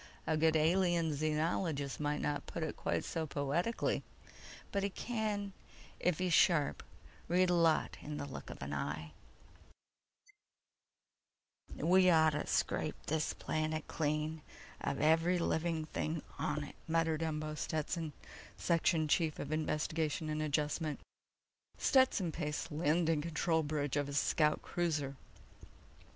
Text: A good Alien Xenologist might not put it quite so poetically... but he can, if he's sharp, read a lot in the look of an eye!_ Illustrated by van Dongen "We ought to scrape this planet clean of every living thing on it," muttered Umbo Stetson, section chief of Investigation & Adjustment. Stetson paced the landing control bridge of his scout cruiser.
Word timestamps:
A 0.25 0.35
good 0.35 0.55
Alien 0.55 1.11
Xenologist 1.11 1.99
might 1.99 2.21
not 2.21 2.47
put 2.47 2.63
it 2.63 2.75
quite 2.75 3.05
so 3.05 3.27
poetically... 3.27 4.01
but 4.71 4.81
he 4.81 4.89
can, 4.89 5.53
if 5.99 6.17
he's 6.17 6.33
sharp, 6.33 6.81
read 7.27 7.51
a 7.51 7.53
lot 7.53 7.97
in 8.01 8.17
the 8.17 8.25
look 8.25 8.49
of 8.49 8.63
an 8.63 8.73
eye!_ 8.73 9.11
Illustrated 11.77 11.77
by 11.77 11.77
van 11.77 11.77
Dongen 11.83 11.89
"We 11.91 12.09
ought 12.09 12.29
to 12.31 12.47
scrape 12.47 13.05
this 13.05 13.33
planet 13.33 13.85
clean 13.87 14.41
of 14.83 14.99
every 14.99 15.37
living 15.37 15.85
thing 15.85 16.23
on 16.39 16.63
it," 16.63 16.75
muttered 16.87 17.21
Umbo 17.21 17.53
Stetson, 17.53 18.13
section 18.57 19.07
chief 19.07 19.37
of 19.37 19.51
Investigation 19.51 20.31
& 20.41 20.41
Adjustment. 20.41 20.99
Stetson 21.77 22.31
paced 22.31 22.69
the 22.69 22.73
landing 22.75 23.21
control 23.21 23.61
bridge 23.61 23.95
of 23.95 24.07
his 24.07 24.19
scout 24.19 24.63
cruiser. 24.63 25.15